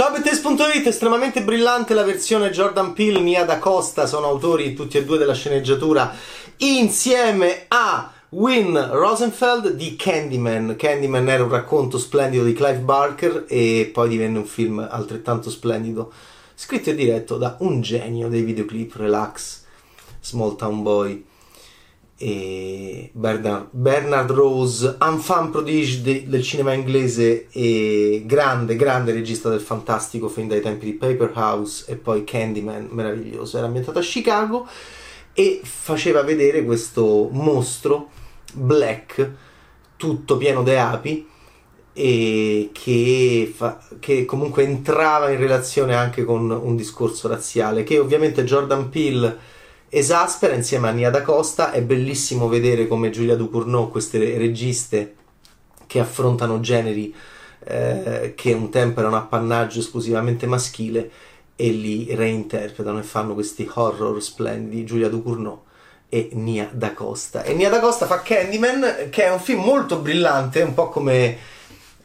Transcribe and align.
Ciao 0.00 0.12
Bettes.it, 0.12 0.86
estremamente 0.86 1.42
brillante 1.42 1.92
la 1.92 2.04
versione 2.04 2.48
Jordan 2.48 2.94
Peele, 2.94 3.20
Nia 3.20 3.44
Da 3.44 3.58
Costa, 3.58 4.06
sono 4.06 4.28
autori 4.28 4.72
tutti 4.72 4.96
e 4.96 5.04
due 5.04 5.18
della 5.18 5.34
sceneggiatura, 5.34 6.10
insieme 6.56 7.66
a 7.68 8.10
Win 8.30 8.92
Rosenfeld 8.92 9.72
di 9.72 9.96
Candyman. 9.96 10.76
Candyman 10.78 11.28
era 11.28 11.42
un 11.42 11.50
racconto 11.50 11.98
splendido 11.98 12.44
di 12.44 12.54
Clive 12.54 12.78
Barker 12.78 13.44
e 13.46 13.90
poi 13.92 14.08
divenne 14.08 14.38
un 14.38 14.46
film 14.46 14.78
altrettanto 14.90 15.50
splendido, 15.50 16.10
scritto 16.54 16.88
e 16.88 16.94
diretto 16.94 17.36
da 17.36 17.56
un 17.58 17.82
genio 17.82 18.28
dei 18.28 18.40
videoclip, 18.40 18.94
Relax, 18.94 19.64
Small 20.18 20.56
Town 20.56 20.82
Boy 20.82 21.26
Bernard, 22.22 23.68
Bernard 23.70 24.30
Rose, 24.30 24.96
enfant 25.00 25.50
prodige 25.50 26.02
de, 26.02 26.28
del 26.28 26.42
cinema 26.42 26.74
inglese 26.74 27.46
e 27.50 28.24
grande, 28.26 28.76
grande 28.76 29.12
regista 29.12 29.48
del 29.48 29.60
fantastico 29.60 30.28
fin 30.28 30.46
dai 30.46 30.60
tempi 30.60 30.84
di 30.84 30.92
Paper 30.92 31.32
House 31.34 31.90
e 31.90 31.96
poi 31.96 32.24
Candyman, 32.24 32.88
meraviglioso. 32.90 33.56
Era 33.56 33.66
ambientato 33.66 34.00
a 34.00 34.02
Chicago 34.02 34.68
e 35.32 35.60
faceva 35.62 36.22
vedere 36.22 36.62
questo 36.62 37.30
mostro 37.32 38.10
black, 38.52 39.30
tutto 39.96 40.36
pieno 40.36 40.62
di 40.62 40.74
api 40.74 41.26
e 41.94 42.68
che, 42.72 43.50
fa, 43.54 43.78
che 43.98 44.26
comunque 44.26 44.62
entrava 44.62 45.30
in 45.30 45.38
relazione 45.38 45.94
anche 45.94 46.24
con 46.24 46.50
un 46.50 46.76
discorso 46.76 47.28
razziale 47.28 47.82
che 47.82 47.98
ovviamente 47.98 48.44
Jordan 48.44 48.90
Peele 48.90 49.38
esaspera 49.90 50.54
insieme 50.54 50.88
a 50.88 50.92
Nia 50.92 51.10
Da 51.10 51.22
Costa. 51.22 51.72
È 51.72 51.82
bellissimo 51.82 52.48
vedere 52.48 52.86
come 52.86 53.10
Giulia 53.10 53.36
Ducournau, 53.36 53.90
queste 53.90 54.18
registe 54.38 55.16
che 55.86 55.98
affrontano 55.98 56.60
generi 56.60 57.14
eh, 57.64 58.32
che 58.36 58.52
un 58.52 58.70
tempo 58.70 59.00
erano 59.00 59.16
appannaggio 59.16 59.80
esclusivamente 59.80 60.46
maschile 60.46 61.10
e 61.56 61.70
li 61.70 62.14
reinterpretano 62.14 63.00
e 63.00 63.02
fanno 63.02 63.34
questi 63.34 63.68
horror 63.70 64.22
splendidi. 64.22 64.84
Giulia 64.84 65.08
Ducournau 65.08 65.62
e 66.08 66.30
Nia 66.32 66.70
Da 66.72 66.92
Costa. 66.92 67.42
E 67.42 67.52
Nia 67.54 67.68
Da 67.68 67.80
Costa 67.80 68.06
fa 68.06 68.22
Candyman, 68.22 69.08
che 69.10 69.24
è 69.24 69.30
un 69.30 69.40
film 69.40 69.62
molto 69.62 69.98
brillante, 69.98 70.62
un 70.62 70.74
po' 70.74 70.88
come 70.88 71.36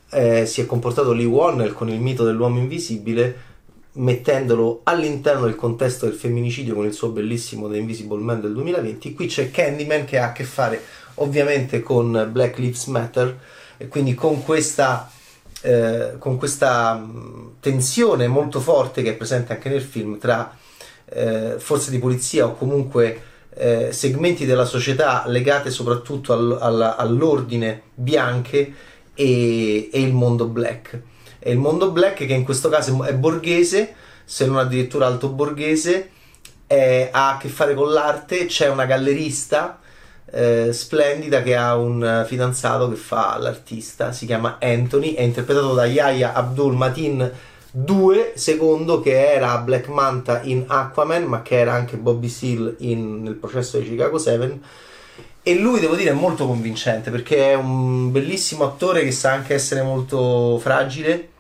eh, 0.10 0.46
si 0.46 0.62
è 0.62 0.66
comportato 0.66 1.14
Lee 1.14 1.26
Wannell 1.26 1.74
con 1.74 1.90
il 1.90 2.00
mito 2.00 2.24
dell'uomo 2.24 2.58
invisibile 2.58 3.54
mettendolo 3.96 4.82
all'interno 4.84 5.46
del 5.46 5.56
contesto 5.56 6.06
del 6.06 6.16
femminicidio 6.16 6.76
con 6.76 6.86
il 6.86 6.94
suo 6.94 7.10
bellissimo 7.10 7.70
The 7.70 7.78
Invisible 7.78 8.22
Man 8.22 8.42
del 8.42 8.54
2020. 8.54 9.14
Qui 9.14 9.28
c'è 9.28 9.52
Candyman 9.52 10.06
che 10.06 10.18
ha 10.18 10.28
a 10.28 10.32
che 10.32 10.44
fare 10.44 10.82
ovviamente 11.16 11.82
con 11.82 12.30
Black 12.32 12.58
Lives 12.58 12.86
Matter 12.88 13.40
e 13.78 13.88
quindi 13.88 14.14
con 14.14 14.44
questa, 14.44 15.10
eh, 15.62 16.16
con 16.18 16.38
questa 16.38 17.06
tensione 17.60 18.28
molto 18.28 18.60
forte 18.60 19.02
che 19.02 19.12
è 19.12 19.16
presente 19.16 19.54
anche 19.54 19.70
nel 19.70 19.82
film 19.82 20.18
tra 20.18 20.58
eh, 21.06 21.56
forze 21.58 21.92
di 21.92 22.00
polizia 22.00 22.46
o 22.46 22.56
comunque 22.56 23.22
eh, 23.54 23.94
segmenti 23.94 24.46
della 24.46 24.66
società 24.66 25.24
legate 25.28 25.70
soprattutto 25.70 26.34
al, 26.34 26.58
al, 26.60 26.96
all'ordine 26.98 27.84
bianche 27.94 28.74
e, 29.14 29.90
e 29.90 30.02
il 30.02 30.14
mondo 30.14 30.48
black 30.48 31.02
e 31.48 31.52
il 31.52 31.60
mondo 31.60 31.92
black 31.92 32.26
che 32.26 32.34
in 32.34 32.44
questo 32.44 32.70
caso 32.70 33.04
è 33.04 33.14
borghese, 33.14 33.94
se 34.24 34.48
non 34.48 34.58
addirittura 34.58 35.06
alto 35.06 35.30
borghese, 35.30 36.10
è, 36.66 37.10
ha 37.12 37.36
a 37.36 37.38
che 37.38 37.50
fare 37.50 37.76
con 37.76 37.92
l'arte, 37.92 38.48
c'è 38.48 38.68
una 38.68 38.86
gallerista 38.86 39.80
eh, 40.32 40.74
splendida 40.74 41.44
che 41.44 41.56
ha 41.56 41.76
un 41.76 42.26
fidanzato 42.26 42.90
che 42.90 42.96
fa 42.96 43.38
l'artista, 43.38 44.12
si 44.12 44.26
chiama 44.26 44.58
Anthony, 44.60 45.14
è 45.14 45.22
interpretato 45.22 45.76
da 45.76 45.86
Yaya 45.86 46.34
Abdul 46.34 46.74
Matin 46.74 47.32
2, 47.70 48.32
secondo 48.34 49.00
che 49.00 49.36
era 49.36 49.56
Black 49.60 49.88
Manta 49.90 50.42
in 50.42 50.64
Aquaman, 50.66 51.26
ma 51.26 51.44
che 51.44 51.60
era 51.60 51.74
anche 51.74 51.98
Bobby 51.98 52.28
Seal 52.28 52.78
in, 52.80 53.22
nel 53.22 53.36
processo 53.36 53.78
di 53.78 53.88
Chicago 53.88 54.18
7 54.18 54.60
e 55.44 55.54
lui 55.54 55.80
devo 55.80 55.94
dire 55.94 56.10
è 56.10 56.14
molto 56.14 56.48
convincente 56.48 57.12
perché 57.12 57.52
è 57.52 57.54
un 57.54 58.12
bellissimo 58.12 58.64
attore 58.64 59.04
che 59.04 59.12
sa 59.12 59.32
anche 59.32 59.54
essere 59.54 59.84
molto 59.84 60.58
fragile 60.58 61.34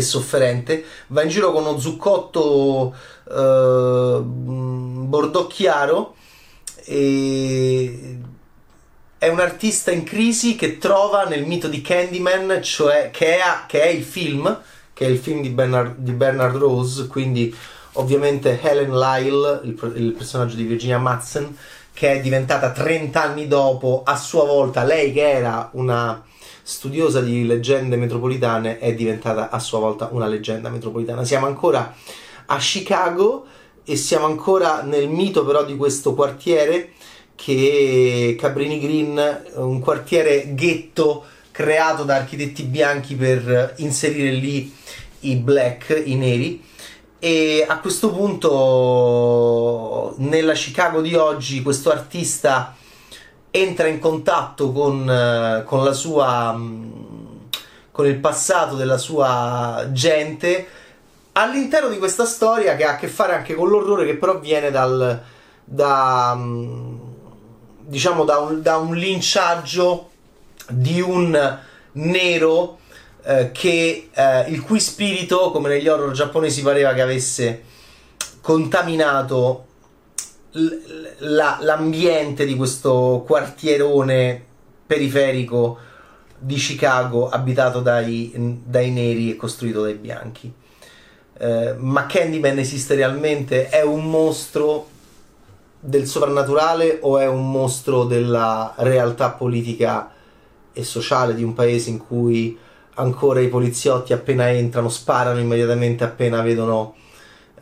e 0.00 0.02
sofferente, 0.02 0.84
va 1.08 1.22
in 1.22 1.28
giro 1.28 1.52
con 1.52 1.64
uno 1.64 1.78
zuccotto 1.78 2.94
eh, 3.30 4.20
bordeaux 4.22 5.52
chiaro 5.52 6.14
e 6.84 8.18
è 9.18 9.28
un 9.28 9.38
artista 9.38 9.90
in 9.90 10.02
crisi 10.02 10.56
che 10.56 10.78
trova 10.78 11.24
nel 11.24 11.44
mito 11.46 11.68
di 11.68 11.82
Candyman, 11.82 12.60
cioè 12.62 13.10
che 13.12 13.36
è, 13.36 13.42
che 13.66 13.82
è 13.82 13.88
il 13.88 14.02
film, 14.02 14.60
che 14.94 15.04
è 15.04 15.08
il 15.08 15.18
film 15.18 15.42
di 15.42 15.50
Bernard, 15.50 15.96
di 15.98 16.12
Bernard 16.12 16.56
Rose, 16.56 17.06
quindi 17.06 17.54
ovviamente 17.92 18.58
Helen 18.62 18.98
Lyle, 18.98 19.60
il, 19.64 19.92
il 19.96 20.12
personaggio 20.12 20.56
di 20.56 20.62
Virginia 20.62 20.98
Madsen, 20.98 21.54
che 21.92 22.12
è 22.12 22.20
diventata 22.20 22.70
30 22.70 23.22
anni 23.22 23.46
dopo, 23.46 24.02
a 24.06 24.16
sua 24.16 24.44
volta 24.44 24.84
lei 24.84 25.12
che 25.12 25.30
era 25.30 25.68
una 25.74 26.24
studiosa 26.70 27.20
di 27.20 27.44
leggende 27.44 27.96
metropolitane, 27.96 28.78
è 28.78 28.94
diventata 28.94 29.50
a 29.50 29.58
sua 29.58 29.80
volta 29.80 30.08
una 30.12 30.28
leggenda 30.28 30.68
metropolitana. 30.68 31.24
Siamo 31.24 31.46
ancora 31.46 31.92
a 32.46 32.56
Chicago 32.58 33.44
e 33.84 33.96
siamo 33.96 34.26
ancora 34.26 34.82
nel 34.82 35.08
mito 35.08 35.44
però 35.44 35.64
di 35.64 35.76
questo 35.76 36.14
quartiere 36.14 36.92
che 37.34 38.36
Cabrini 38.38 38.78
Green, 38.78 39.42
un 39.54 39.80
quartiere 39.80 40.54
ghetto 40.54 41.24
creato 41.50 42.04
da 42.04 42.14
architetti 42.14 42.62
bianchi 42.62 43.16
per 43.16 43.74
inserire 43.78 44.30
lì 44.30 44.72
i 45.20 45.36
black, 45.36 46.00
i 46.04 46.14
neri. 46.14 46.62
E 47.18 47.64
a 47.66 47.80
questo 47.80 48.12
punto, 48.12 50.14
nella 50.18 50.52
Chicago 50.52 51.00
di 51.00 51.16
oggi, 51.16 51.62
questo 51.62 51.90
artista 51.90 52.76
entra 53.50 53.86
in 53.88 53.98
contatto 53.98 54.72
con, 54.72 55.00
uh, 55.00 55.64
con 55.64 55.84
la 55.84 55.92
sua 55.92 56.52
um, 56.54 57.48
con 57.90 58.06
il 58.06 58.16
passato 58.16 58.76
della 58.76 58.98
sua 58.98 59.88
gente 59.92 60.66
all'interno 61.32 61.88
di 61.88 61.98
questa 61.98 62.24
storia 62.24 62.76
che 62.76 62.84
ha 62.84 62.92
a 62.92 62.96
che 62.96 63.08
fare 63.08 63.34
anche 63.34 63.54
con 63.54 63.68
l'orrore 63.68 64.06
che 64.06 64.16
però 64.16 64.38
viene 64.38 64.70
dal 64.70 65.20
da, 65.64 66.32
um, 66.34 66.98
diciamo 67.80 68.24
da 68.24 68.38
un, 68.38 68.62
da 68.62 68.76
un 68.76 68.94
linciaggio 68.94 70.10
di 70.68 71.00
un 71.00 71.58
nero 71.92 72.78
eh, 73.22 73.50
che, 73.52 74.08
eh, 74.12 74.50
il 74.50 74.62
cui 74.62 74.80
spirito, 74.80 75.50
come 75.50 75.68
negli 75.68 75.88
horror 75.88 76.12
giapponesi, 76.12 76.62
pareva 76.62 76.92
che 76.92 77.02
avesse 77.02 77.64
contaminato 78.40 79.66
la, 80.52 81.58
l'ambiente 81.60 82.44
di 82.44 82.56
questo 82.56 83.22
quartierone 83.26 84.44
periferico 84.86 85.78
di 86.38 86.56
Chicago 86.56 87.28
abitato 87.28 87.80
dai, 87.80 88.32
dai 88.64 88.90
neri 88.90 89.30
e 89.30 89.36
costruito 89.36 89.82
dai 89.82 89.94
bianchi. 89.94 90.52
Eh, 91.38 91.74
ma 91.78 92.06
Candyman 92.06 92.58
esiste 92.58 92.94
realmente? 92.94 93.68
È 93.68 93.82
un 93.82 94.10
mostro 94.10 94.88
del 95.78 96.06
soprannaturale 96.06 96.98
o 97.02 97.18
è 97.18 97.26
un 97.26 97.50
mostro 97.50 98.04
della 98.04 98.74
realtà 98.78 99.30
politica 99.30 100.12
e 100.72 100.84
sociale 100.84 101.34
di 101.34 101.42
un 101.42 101.54
paese 101.54 101.90
in 101.90 101.98
cui 101.98 102.58
ancora 102.94 103.40
i 103.40 103.48
poliziotti 103.48 104.12
appena 104.12 104.50
entrano 104.50 104.88
sparano 104.88 105.38
immediatamente 105.38 106.04
appena 106.04 106.42
vedono 106.42 106.94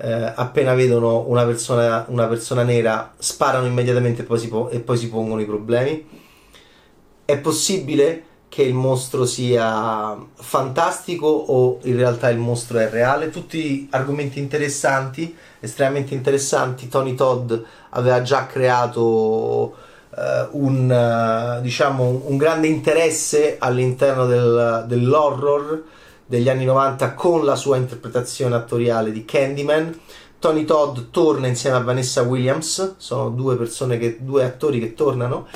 eh, 0.01 0.33
appena 0.35 0.75
vedono 0.75 1.25
una 1.27 1.45
persona, 1.45 2.05
una 2.09 2.27
persona, 2.27 2.63
nera 2.63 3.13
sparano 3.19 3.67
immediatamente 3.67 4.23
e 4.23 4.25
poi, 4.25 4.47
po- 4.47 4.69
e 4.71 4.81
poi 4.81 4.97
si 4.97 5.09
pongono 5.09 5.41
i 5.41 5.47
problemi. 5.47 6.07
È 7.25 7.39
possibile 7.39 8.25
che 8.49 8.63
il 8.63 8.75
mostro 8.75 9.27
sia 9.27 10.17
fantastico 10.37 11.27
o 11.27 11.79
in 11.83 11.97
realtà 11.97 12.31
il 12.31 12.39
mostro 12.39 12.79
è 12.79 12.89
reale? 12.89 13.31
Tutti 13.31 13.89
argomenti 13.91 14.39
interessanti, 14.39 15.37
estremamente 15.61 16.15
interessanti. 16.15 16.89
Tony 16.89 17.15
Todd 17.15 17.53
aveva 17.91 18.23
già 18.23 18.47
creato 18.47 19.75
uh, 20.11 20.49
un, 20.53 21.59
uh, 21.59 21.61
diciamo, 21.61 22.23
un, 22.25 22.37
grande 22.37 22.69
interesse 22.69 23.57
all'interno 23.59 24.27
del, 24.27 24.85
dell'horror 24.87 25.83
degli 26.29 26.51
anni 26.51 26.67
90 26.67 27.15
con 27.15 27.43
la 27.45 27.57
sua 27.57 27.79
interpretazione 27.79 28.55
attoriale 28.55 29.11
di 29.11 29.25
Candyman. 29.25 29.99
Tony 30.39 30.67
Todd 30.67 30.99
torna 31.11 31.47
insieme 31.47 31.77
a 31.77 31.81
Vanessa 31.81 32.23
Williams, 32.23 32.97
sono 32.99 33.31
due 33.31 33.57
che, 33.99 34.19
due 34.21 34.45
attori 34.45 34.79
che 34.79 34.95
tornano 34.95 35.49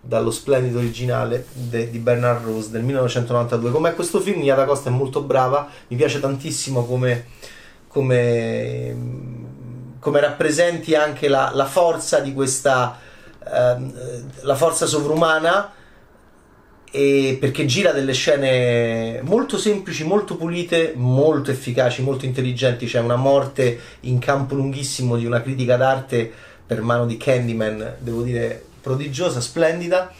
dallo 0.00 0.30
splendido 0.30 0.78
originale 0.78 1.46
de, 1.52 1.90
di 1.90 1.98
Bernard 1.98 2.44
Rose 2.44 2.70
del 2.70 2.82
1992. 2.82 3.72
Come 3.72 3.94
questo 3.94 4.20
film, 4.20 4.40
Nia 4.40 4.64
Costa 4.64 4.88
è 4.88 4.92
molto 4.92 5.20
brava, 5.20 5.68
mi 5.88 5.96
piace 5.96 6.20
tantissimo 6.20 6.86
come, 6.86 7.26
come, 7.88 8.96
come 9.98 10.20
rappresenti 10.20 10.94
anche 10.94 11.26
la, 11.26 11.50
la 11.52 11.66
forza 11.66 12.20
di 12.20 12.32
questa, 12.32 12.98
ehm, 13.44 13.92
la 14.42 14.54
forza 14.54 14.86
sovrumana 14.86 15.72
e 17.00 17.38
perché 17.40 17.64
gira 17.64 17.92
delle 17.92 18.12
scene 18.12 19.22
molto 19.22 19.56
semplici, 19.56 20.04
molto 20.04 20.36
pulite, 20.36 20.92
molto 20.94 21.50
efficaci, 21.50 22.02
molto 22.02 22.26
intelligenti. 22.26 22.84
C'è 22.84 23.00
una 23.00 23.16
morte 23.16 23.80
in 24.00 24.18
campo 24.18 24.54
lunghissimo 24.54 25.16
di 25.16 25.24
una 25.24 25.40
critica 25.40 25.76
d'arte 25.76 26.30
per 26.66 26.82
mano 26.82 27.06
di 27.06 27.16
Candyman, 27.16 27.96
devo 28.00 28.20
dire 28.20 28.62
prodigiosa, 28.82 29.40
splendida. 29.40 30.12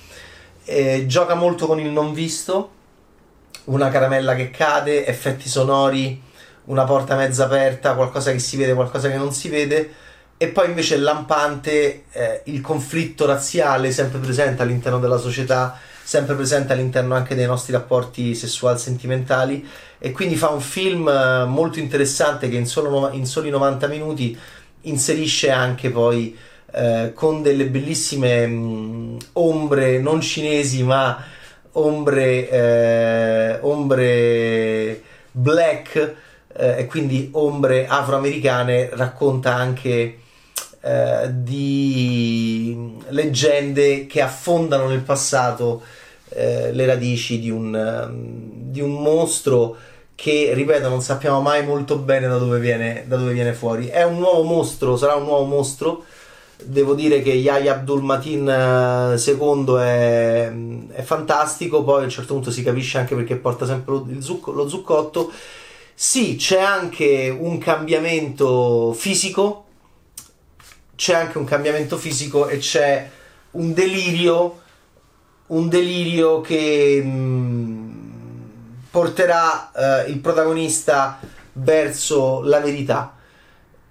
E 0.65 1.05
gioca 1.07 1.35
molto 1.35 1.67
con 1.67 1.79
il 1.81 1.91
non 1.91 2.15
visto, 2.15 2.71
una 3.65 3.91
caramella 3.91 4.35
che 4.35 4.51
cade, 4.51 5.05
effetti 5.05 5.51
sonori, 5.51 6.19
una 6.65 6.85
porta 6.85 7.15
mezza 7.15 7.45
aperta, 7.45 7.95
qualcosa 7.95 8.33
che 8.33 8.39
si 8.39 8.57
vede, 8.57 8.73
qualcosa 8.73 9.11
che 9.11 9.17
non 9.17 9.33
si 9.35 9.51
vede. 9.51 9.93
E 10.39 10.49
poi 10.49 10.69
invece 10.69 10.97
lampante 10.97 12.05
eh, 12.11 12.41
il 12.45 12.63
conflitto 12.63 13.27
razziale 13.27 13.91
sempre 13.91 14.19
presente 14.19 14.63
all'interno 14.63 14.99
della 14.99 15.19
società 15.19 15.79
sempre 16.11 16.35
presente 16.35 16.73
all'interno 16.73 17.15
anche 17.15 17.37
dei 17.37 17.47
nostri 17.47 17.73
rapporti 17.73 18.35
sessuali 18.35 18.81
sentimentali 18.81 19.65
e 19.97 20.11
quindi 20.11 20.35
fa 20.35 20.49
un 20.49 20.61
film 20.61 21.07
eh, 21.07 21.45
molto 21.45 21.79
interessante 21.79 22.49
che 22.49 22.57
in, 22.57 22.67
solo, 22.67 23.11
in 23.13 23.27
soli 23.27 23.49
90 23.49 23.87
minuti 23.87 24.37
inserisce 24.83 25.53
anche 25.53 25.89
poi 25.89 26.37
eh, 26.73 27.13
con 27.15 27.43
delle 27.43 27.67
bellissime 27.67 28.45
mh, 28.45 28.53
mm, 28.53 29.17
ombre 29.35 30.01
non 30.01 30.21
cinesi 30.21 30.83
ma 30.83 31.25
ombre, 31.75 32.51
eh, 32.51 33.59
ombre 33.61 35.03
black 35.31 36.15
eh, 36.57 36.79
e 36.79 36.87
quindi 36.87 37.29
ombre 37.35 37.87
afroamericane 37.87 38.89
racconta 38.95 39.55
anche 39.55 40.19
eh, 40.81 41.31
di 41.31 42.97
leggende 43.11 44.07
che 44.07 44.21
affondano 44.21 44.89
nel 44.89 45.03
passato 45.03 45.99
eh, 46.31 46.73
le 46.73 46.87
radici 46.87 47.41
di 47.41 47.51
un, 47.51 47.75
um, 47.75 48.71
di 48.71 48.81
un, 48.81 48.93
mostro 49.03 49.77
che, 50.15 50.53
ripeto, 50.55 50.89
non 50.89 51.03
sappiamo 51.03 51.41
mai 51.41 51.65
molto 51.65 51.97
bene 51.97 52.29
da 52.29 52.39
dove, 52.39 52.59
viene, 52.59 53.05
da 53.07 53.17
dove 53.17 53.33
viene 53.33 53.53
fuori. 53.53 53.87
È 53.87 54.05
un 54.05 54.19
nuovo 54.19 54.43
mostro, 54.43 54.97
sarà 54.97 55.15
un 55.15 55.25
nuovo 55.25 55.45
mostro. 55.45 56.05
Devo 56.63 56.95
dire 56.95 57.23
che 57.23 57.31
Yahya 57.31 57.73
Abdul 57.73 58.03
Matin 58.03 58.45
II 58.47 59.75
è, 59.79 60.53
è, 60.93 61.03
fantastico, 61.03 61.83
poi 61.83 62.03
a 62.03 62.05
un 62.05 62.11
certo 62.11 62.35
punto 62.35 62.51
si 62.51 62.63
capisce 62.63 62.99
anche 62.99 63.15
perché 63.15 63.37
porta 63.37 63.65
sempre 63.65 63.95
lo, 63.95 64.07
zucco, 64.21 64.53
lo 64.53 64.69
zuccotto. 64.69 65.33
Sì, 65.95 66.37
c'è 66.37 66.61
anche 66.61 67.35
un 67.37 67.59
cambiamento 67.59 68.93
fisico, 68.93 69.65
c'è 70.97 71.15
anche 71.15 71.39
un 71.39 71.45
cambiamento 71.45 71.97
fisico 71.97 72.47
e 72.47 72.59
c'è 72.59 73.09
un 73.53 73.73
delirio 73.73 74.61
un 75.51 75.69
delirio 75.69 76.41
che 76.41 77.01
mm, 77.05 77.91
porterà 78.91 80.05
eh, 80.07 80.11
il 80.11 80.19
protagonista 80.19 81.19
verso 81.55 82.43
la 82.43 82.61
verità. 82.61 83.15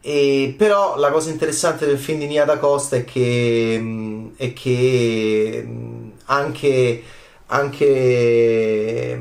E, 0.01 0.56
però 0.57 0.97
la 0.97 1.11
cosa 1.11 1.29
interessante 1.29 1.85
del 1.85 1.97
film 1.97 2.19
di 2.19 2.27
Nia 2.27 2.45
da 2.45 2.57
Costa 2.57 2.95
è 2.95 3.03
che, 3.06 3.77
mm, 3.79 4.27
è 4.38 4.53
che 4.53 5.63
mm, 5.65 6.09
anche, 6.25 7.03
anche, 7.47 9.19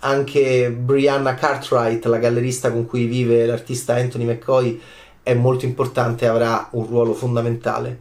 anche 0.00 0.70
Brianna 0.70 1.34
Cartwright, 1.34 2.04
la 2.06 2.18
gallerista 2.18 2.70
con 2.70 2.86
cui 2.86 3.06
vive 3.06 3.46
l'artista 3.46 3.94
Anthony 3.94 4.24
McCoy, 4.24 4.80
è 5.22 5.32
molto 5.34 5.64
importante 5.64 6.26
e 6.26 6.28
avrà 6.28 6.68
un 6.72 6.86
ruolo 6.86 7.14
fondamentale 7.14 7.98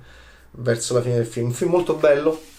verso 0.51 0.93
la 0.95 1.01
fine 1.01 1.15
del 1.15 1.25
film. 1.25 1.47
Un 1.47 1.53
film 1.53 1.71
molto 1.71 1.93
bello 1.95 2.51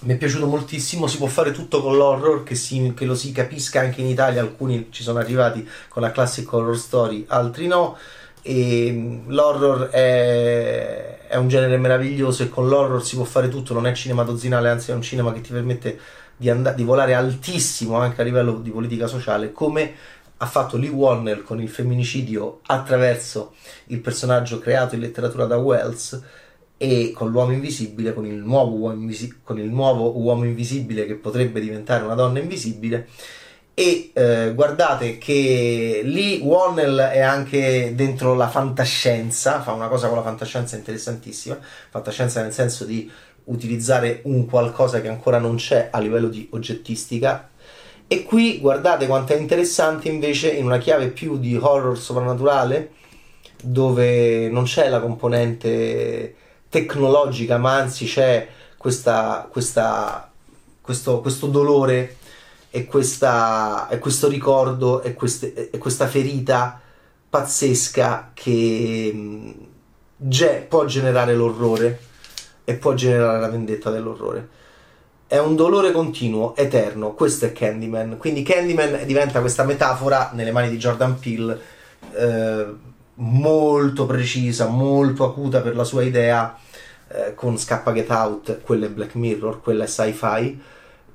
mi 0.00 0.12
è 0.12 0.16
piaciuto 0.16 0.46
moltissimo, 0.46 1.06
si 1.06 1.16
può 1.16 1.26
fare 1.26 1.52
tutto 1.52 1.80
con 1.80 1.96
l'horror, 1.96 2.42
che, 2.42 2.54
si, 2.54 2.92
che, 2.94 3.06
lo 3.06 3.14
si 3.14 3.32
capisca 3.32 3.80
anche 3.80 4.02
in 4.02 4.08
Italia, 4.08 4.40
alcuni 4.40 4.88
ci 4.90 5.02
sono 5.02 5.18
arrivati 5.18 5.66
con 5.88 6.02
la 6.02 6.12
classic 6.12 6.52
horror 6.52 6.76
story, 6.76 7.24
altri 7.28 7.66
no, 7.66 7.96
e 8.42 8.90
mm, 8.92 9.30
l'horror 9.30 9.88
è, 9.88 11.26
è 11.28 11.36
un 11.36 11.48
genere 11.48 11.78
meraviglioso 11.78 12.42
e 12.42 12.48
con 12.48 12.68
l'horror 12.68 13.04
si 13.04 13.16
può 13.16 13.24
fare 13.24 13.48
tutto, 13.48 13.72
non 13.72 13.86
è 13.86 13.92
cinema 13.94 14.22
dozzinale, 14.22 14.68
anzi 14.68 14.90
è 14.90 14.94
un 14.94 15.02
cinema 15.02 15.32
che 15.32 15.40
ti 15.40 15.52
permette 15.52 15.98
di, 16.36 16.50
and- 16.50 16.74
di 16.74 16.84
volare 16.84 17.14
altissimo 17.14 17.98
anche 17.98 18.20
a 18.20 18.24
livello 18.24 18.58
di 18.58 18.70
politica 18.70 19.06
sociale, 19.06 19.52
come 19.52 19.94
ha 20.38 20.46
fatto 20.46 20.76
Lee 20.76 20.90
Warner 20.90 21.42
con 21.42 21.62
il 21.62 21.68
femminicidio 21.68 22.60
attraverso 22.66 23.54
il 23.86 24.00
personaggio 24.00 24.58
creato 24.58 24.94
in 24.94 25.00
letteratura 25.00 25.46
da 25.46 25.56
Wells, 25.56 26.22
e 26.78 27.12
con 27.14 27.30
l'uomo 27.30 27.52
invisibile, 27.52 28.12
con 28.12 28.26
il, 28.26 28.34
nuovo 28.34 28.74
uomo, 28.74 29.00
invisi- 29.00 29.40
con 29.42 29.58
il 29.58 29.68
nuovo 29.70 30.18
uomo 30.18 30.44
invisibile 30.44 31.06
che 31.06 31.14
potrebbe 31.14 31.60
diventare 31.60 32.04
una 32.04 32.14
donna 32.14 32.38
invisibile. 32.38 33.08
E 33.78 34.10
eh, 34.14 34.52
guardate 34.54 35.18
che 35.18 36.00
lì 36.02 36.38
Wonnell 36.38 36.98
è 36.98 37.20
anche 37.20 37.92
dentro 37.94 38.34
la 38.34 38.48
fantascienza, 38.48 39.60
fa 39.60 39.72
una 39.72 39.88
cosa 39.88 40.08
con 40.08 40.16
la 40.16 40.22
fantascienza 40.22 40.76
interessantissima, 40.76 41.58
fantascienza 41.90 42.42
nel 42.42 42.52
senso 42.52 42.84
di 42.84 43.10
utilizzare 43.44 44.20
un 44.24 44.46
qualcosa 44.46 45.00
che 45.00 45.08
ancora 45.08 45.38
non 45.38 45.56
c'è 45.56 45.88
a 45.90 45.98
livello 45.98 46.28
di 46.28 46.48
oggettistica. 46.52 47.50
E 48.08 48.22
qui 48.22 48.60
guardate 48.60 49.06
quanto 49.06 49.34
è 49.34 49.36
interessante 49.36 50.08
invece 50.08 50.50
in 50.50 50.64
una 50.64 50.78
chiave 50.78 51.08
più 51.08 51.38
di 51.38 51.56
horror 51.56 51.98
soprannaturale, 51.98 52.92
dove 53.62 54.48
non 54.48 54.64
c'è 54.64 54.88
la 54.88 55.00
componente 55.00 56.34
tecnologica, 56.76 57.56
ma 57.56 57.74
anzi 57.76 58.04
c'è 58.04 58.46
questa, 58.76 59.48
questa, 59.50 60.30
questo, 60.82 61.20
questo, 61.22 61.46
dolore 61.46 62.16
e, 62.70 62.84
questa, 62.84 63.88
e, 63.88 63.98
questo 63.98 64.28
ricordo 64.28 65.00
e, 65.00 65.14
queste, 65.14 65.70
e, 65.70 65.78
questa 65.78 66.06
ferita 66.06 66.78
pazzesca 67.30 68.32
che 68.34 69.10
mh, 69.10 69.54
ge- 70.16 70.66
può 70.68 70.84
generare 70.84 71.34
l'orrore 71.34 71.98
e 72.64 72.74
può 72.74 72.92
generare 72.92 73.40
la 73.40 73.48
vendetta 73.48 73.88
dell'orrore. 73.88 74.48
È 75.26 75.38
un 75.38 75.56
dolore 75.56 75.92
continuo, 75.92 76.54
eterno. 76.56 77.14
Questo 77.14 77.46
è 77.46 77.52
Candyman. 77.52 78.18
Quindi 78.18 78.42
Candyman 78.42 79.00
diventa 79.06 79.40
questa 79.40 79.64
metafora 79.64 80.30
nelle 80.34 80.52
mani 80.52 80.68
di 80.68 80.76
Jordan 80.76 81.18
Peele. 81.18 81.60
Eh, 82.14 82.66
molto 83.16 84.06
precisa, 84.06 84.66
molto 84.66 85.24
acuta 85.24 85.60
per 85.60 85.74
la 85.74 85.84
sua 85.84 86.02
idea, 86.02 86.56
eh, 87.08 87.34
con 87.34 87.58
Scappa 87.58 87.92
Get 87.92 88.10
Out, 88.10 88.60
quella 88.62 88.86
è 88.86 88.90
Black 88.90 89.14
Mirror, 89.14 89.60
quella 89.60 89.84
è 89.84 89.86
sci-fi, 89.86 90.60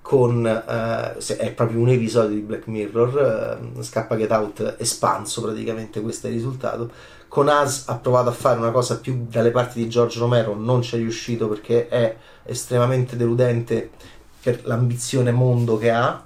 con, 0.02 0.46
eh, 0.46 1.36
è 1.38 1.52
proprio 1.52 1.80
un 1.80 1.90
episodio 1.90 2.36
di 2.36 2.42
Black 2.42 2.68
Mirror, 2.68 3.60
eh, 3.78 3.84
Scappa 3.84 4.16
Get 4.16 4.32
Out 4.32 4.76
espanso 4.78 5.42
praticamente, 5.42 6.02
questo 6.02 6.28
è 6.28 6.30
il 6.30 6.36
risultato. 6.38 6.92
Con 7.28 7.48
As 7.48 7.84
ha 7.88 7.96
provato 7.96 8.30
a 8.30 8.34
fare 8.34 8.60
una 8.60 8.72
cosa 8.72 9.00
più 9.00 9.26
dalle 9.30 9.52
parti 9.52 9.80
di 9.80 9.88
George 9.88 10.20
Romero, 10.20 10.56
non 10.56 10.82
ci 10.82 10.96
è 10.96 10.98
riuscito 10.98 11.48
perché 11.48 11.88
è 11.88 12.16
estremamente 12.44 13.16
deludente 13.16 13.90
per 14.42 14.62
l'ambizione 14.64 15.32
mondo 15.32 15.78
che 15.78 15.92
ha, 15.92 16.26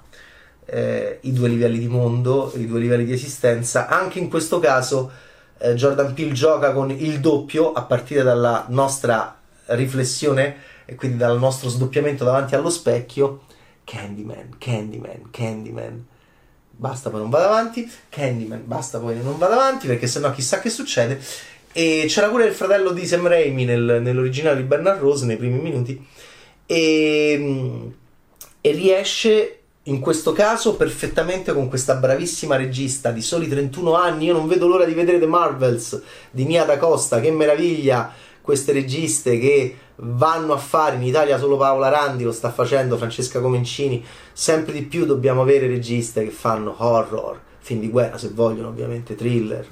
eh, 0.64 1.18
i 1.22 1.32
due 1.32 1.48
livelli 1.48 1.78
di 1.78 1.86
mondo, 1.86 2.52
i 2.56 2.66
due 2.66 2.80
livelli 2.80 3.04
di 3.04 3.12
esistenza. 3.12 3.88
Anche 3.88 4.18
in 4.18 4.28
questo 4.28 4.58
caso 4.58 5.10
eh, 5.58 5.74
Jordan 5.74 6.12
Peele 6.12 6.32
gioca 6.32 6.72
con 6.72 6.90
il 6.90 7.20
doppio 7.20 7.72
a 7.72 7.82
partire 7.82 8.22
dalla 8.22 8.64
nostra 8.68 9.36
riflessione 9.68 10.56
e 10.84 10.94
quindi 10.94 11.16
dal 11.16 11.38
nostro 11.38 11.68
sdoppiamento 11.68 12.24
davanti 12.24 12.54
allo 12.54 12.70
specchio. 12.70 13.42
Candyman, 13.84 14.56
Candyman, 14.58 15.30
Candyman. 15.30 16.04
Basta, 16.70 17.10
poi 17.10 17.20
non 17.20 17.30
vado 17.30 17.46
avanti. 17.46 17.90
Candyman, 18.08 18.62
basta, 18.66 18.98
poi 18.98 19.20
non 19.22 19.38
vado 19.38 19.54
avanti 19.54 19.86
perché 19.86 20.06
sennò 20.06 20.30
chissà 20.32 20.60
che 20.60 20.70
succede. 20.70 21.20
E 21.72 22.06
c'era 22.08 22.28
pure 22.28 22.46
il 22.46 22.54
fratello 22.54 22.90
di 22.92 23.06
Sam 23.06 23.26
Raimi 23.26 23.64
nel, 23.64 23.98
nell'originale 24.00 24.56
di 24.56 24.62
Bernard 24.62 25.00
Rose 25.00 25.26
nei 25.26 25.36
primi 25.36 25.60
minuti. 25.60 26.06
E, 26.66 27.92
e 28.60 28.70
riesce 28.72 29.60
in 29.84 30.00
questo 30.00 30.32
caso 30.32 30.74
perfettamente 30.74 31.52
con 31.52 31.68
questa 31.68 31.94
bravissima 31.94 32.56
regista 32.56 33.10
di 33.10 33.22
soli 33.22 33.48
31 33.48 33.94
anni. 33.94 34.24
Io 34.26 34.32
non 34.32 34.48
vedo 34.48 34.66
l'ora 34.66 34.84
di 34.84 34.94
vedere 34.94 35.18
The 35.18 35.26
Marvels 35.26 36.02
di 36.30 36.44
Nia 36.44 36.64
Da 36.64 36.76
Costa, 36.76 37.20
che 37.20 37.30
meraviglia! 37.30 38.12
Queste 38.46 38.70
registe 38.70 39.40
che 39.40 39.76
vanno 39.96 40.52
a 40.52 40.56
fare 40.56 40.94
in 40.94 41.02
Italia 41.02 41.36
solo 41.36 41.56
Paola 41.56 41.88
Randi 41.88 42.22
lo 42.22 42.30
sta 42.30 42.52
facendo, 42.52 42.96
Francesca 42.96 43.40
Comencini. 43.40 44.04
Sempre 44.32 44.72
di 44.72 44.82
più 44.82 45.04
dobbiamo 45.04 45.42
avere 45.42 45.66
registe 45.66 46.22
che 46.22 46.30
fanno 46.30 46.76
horror, 46.78 47.40
film 47.58 47.80
di 47.80 47.90
guerra 47.90 48.18
se 48.18 48.30
vogliono, 48.32 48.68
ovviamente 48.68 49.16
thriller, 49.16 49.66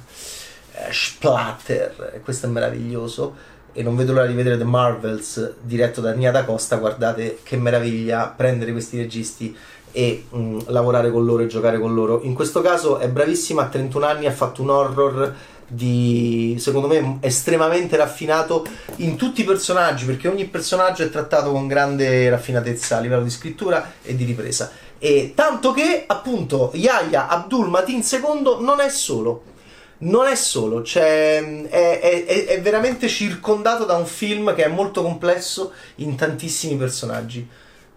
eh, 0.73 0.89
splatter. 0.91 2.21
Questo 2.25 2.47
è 2.47 2.49
meraviglioso 2.49 3.37
e 3.73 3.85
non 3.85 3.95
vedo 3.95 4.13
l'ora 4.13 4.27
di 4.27 4.35
vedere 4.35 4.59
The 4.59 4.65
Marvels 4.65 5.55
diretto 5.61 6.01
da 6.01 6.13
Nia 6.13 6.33
Da 6.33 6.45
Costa. 6.45 6.75
Guardate 6.75 7.39
che 7.45 7.57
meraviglia 7.57 8.27
prendere 8.37 8.73
questi 8.73 8.97
registi 8.97 9.57
e 9.93 10.25
mh, 10.29 10.65
lavorare 10.67 11.13
con 11.13 11.25
loro 11.25 11.45
e 11.45 11.47
giocare 11.47 11.79
con 11.79 11.95
loro. 11.95 12.23
In 12.23 12.35
questo 12.35 12.61
caso 12.61 12.99
è 12.99 13.09
bravissima, 13.09 13.63
a 13.63 13.69
31 13.69 14.05
anni 14.05 14.27
ha 14.27 14.33
fatto 14.33 14.63
un 14.63 14.71
horror 14.71 15.33
di, 15.67 16.57
secondo 16.59 16.89
me, 16.89 17.19
estremamente 17.21 17.97
raffinato 17.97 18.67
in 18.97 19.17
tutti 19.17 19.43
i 19.43 19.45
personaggi, 19.45 20.05
perché 20.05 20.29
ogni 20.29 20.45
personaggio 20.47 21.03
è 21.03 21.11
trattato 21.11 21.51
con 21.51 21.67
grande 21.67 22.29
raffinatezza 22.29 22.97
a 22.97 23.01
livello 23.01 23.23
di 23.23 23.31
scrittura 23.31 23.93
e 24.03 24.15
di 24.15 24.25
ripresa. 24.25 24.71
E 24.99 25.33
tanto 25.35 25.73
che, 25.73 26.05
appunto, 26.07 26.71
Yahya 26.75 27.29
Abdul 27.29 27.69
Matin 27.69 27.99
II 28.01 28.59
non 28.61 28.81
è 28.81 28.89
solo. 28.89 29.53
Non 29.97 30.27
è 30.27 30.35
solo, 30.35 30.83
cioè, 30.83 31.67
è, 31.69 32.01
è, 32.01 32.45
è 32.47 32.61
veramente 32.61 33.09
circondato 33.09 33.85
da 33.85 33.95
un 33.95 34.07
film 34.07 34.55
che 34.55 34.65
è 34.65 34.69
molto 34.69 35.03
complesso 35.03 35.73
in 35.97 36.15
tantissimi 36.17 36.77
personaggi. 36.77 37.47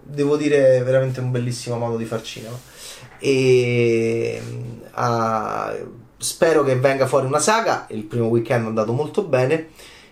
Devo 0.01 0.37
dire, 0.37 0.77
è 0.77 0.83
veramente 0.83 1.19
un 1.19 1.31
bellissimo 1.31 1.77
modo 1.77 1.97
di 1.97 2.05
far 2.05 2.21
cinema. 2.21 2.57
E 3.19 4.41
uh, 4.93 5.96
spero 6.17 6.63
che 6.63 6.75
venga 6.75 7.07
fuori 7.07 7.25
una 7.25 7.39
saga. 7.39 7.87
Il 7.89 8.03
primo 8.03 8.27
weekend 8.27 8.65
è 8.65 8.67
andato 8.67 8.91
molto 8.93 9.23
bene. 9.23 9.69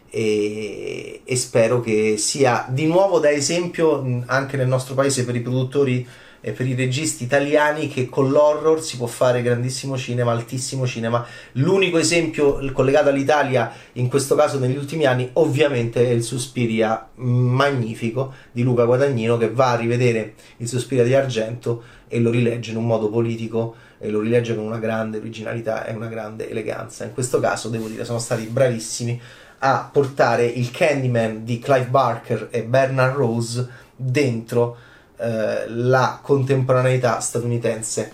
E, 0.09 1.21
e, 1.25 1.35
spero 1.35 1.81
che 1.81 2.15
sia 2.17 2.65
di 2.69 2.85
nuovo 2.85 3.19
da 3.19 3.29
esempio 3.29 4.24
anche 4.27 4.55
nel 4.55 4.67
nostro 4.67 4.93
paese 4.93 5.25
per 5.25 5.35
i 5.35 5.41
produttori 5.41 6.07
e 6.48 6.52
per 6.52 6.68
i 6.68 6.75
registi 6.75 7.24
italiani 7.24 7.88
che 7.88 8.08
con 8.08 8.30
l'horror 8.30 8.80
si 8.80 8.98
può 8.98 9.08
fare 9.08 9.42
grandissimo 9.42 9.98
cinema, 9.98 10.32
altissimo 10.32 10.86
cinema. 10.86 11.25
L'unico 11.54 11.98
esempio 11.98 12.60
collegato 12.72 13.10
all'Italia 13.10 13.72
in 13.94 14.08
questo 14.10 14.36
caso 14.36 14.60
negli 14.60 14.78
ultimi 14.78 15.06
anni 15.06 15.28
ovviamente 15.34 16.06
è 16.06 16.12
il 16.12 16.22
Suspiria 16.22 17.10
magnifico 17.16 18.32
di 18.52 18.62
Luca 18.62 18.86
Guadagnino 18.86 19.38
che 19.38 19.50
va 19.50 19.72
a 19.72 19.75
rivedere 19.75 20.36
il 20.58 20.68
Suspiria 20.68 21.04
di 21.04 21.16
Argento 21.16 21.82
e 22.08 22.20
lo 22.20 22.30
rilegge 22.30 22.70
in 22.70 22.78
un 22.78 22.86
modo 22.86 23.10
politico 23.10 23.74
e 23.98 24.12
lo 24.12 24.20
rilegge 24.20 24.54
con 24.54 24.66
una 24.66 24.78
grande 24.78 25.18
originalità 25.18 25.84
e 25.88 25.96
una 25.96 26.06
grande 26.06 26.48
eleganza. 26.48 27.06
In 27.06 27.14
questo 27.14 27.40
caso, 27.40 27.70
devo 27.70 27.88
dire, 27.88 28.06
sono 28.06 28.20
stati 28.20 28.44
bravissimi 28.44 29.20
a 29.58 29.90
portare 29.92 30.46
il 30.46 30.70
Candyman 30.70 31.44
di 31.44 31.58
Clive 31.58 31.88
Barker 31.88 32.50
e 32.52 32.62
Bernard 32.62 33.16
Rose 33.16 33.68
dentro 33.96 34.94
eh, 35.17 35.65
la 35.67 36.19
contemporaneità 36.22 37.19
statunitense 37.19 38.12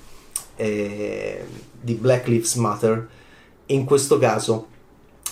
eh, 0.56 1.46
di 1.80 1.94
Black 1.94 2.28
Lives 2.28 2.56
Matter. 2.56 3.08
In 3.68 3.86
questo 3.86 4.18
caso 4.18 4.68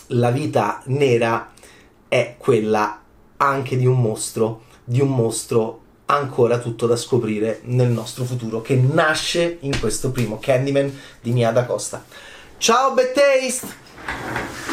la 0.07 0.31
vita 0.31 0.81
nera 0.85 1.51
è 2.07 2.35
quella 2.37 3.01
anche 3.37 3.77
di 3.77 3.85
un 3.85 4.01
mostro, 4.01 4.63
di 4.83 5.01
un 5.01 5.09
mostro 5.09 5.81
ancora 6.05 6.57
tutto 6.57 6.87
da 6.87 6.95
scoprire 6.95 7.61
nel 7.65 7.89
nostro 7.89 8.23
futuro 8.23 8.61
che 8.61 8.75
nasce 8.75 9.57
in 9.61 9.79
questo 9.79 10.11
primo 10.11 10.39
Candyman 10.39 10.91
di 11.21 11.31
Mia 11.31 11.51
da 11.51 11.65
Costa. 11.65 12.03
Ciao 12.57 12.93
Bad 12.93 13.13
Taste! 13.13 14.68